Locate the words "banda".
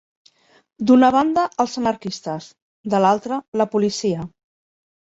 1.17-1.43